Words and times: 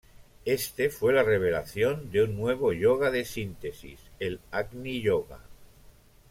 Este 0.45 0.89
fue 0.89 1.13
la 1.13 1.21
revelación 1.21 2.09
de 2.11 2.23
un 2.23 2.35
nuevo 2.35 2.73
"Yoga 2.73 3.11
de 3.11 3.23
Síntesis", 3.23 3.99
el 4.19 4.39
Agni 4.49 4.99
Yoga. 4.99 5.41